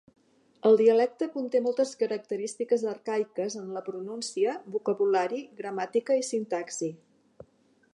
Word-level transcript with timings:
El 0.69 0.77
dialecte 0.79 1.27
conté 1.33 1.61
moltes 1.65 1.91
característiques 1.99 2.87
arcaiques 2.93 3.59
en 3.63 3.71
la 3.77 3.85
pronúncia, 3.91 4.59
vocabulari, 4.79 5.47
gramàtica 5.63 6.23
i 6.23 6.31
sintaxi. 6.35 6.95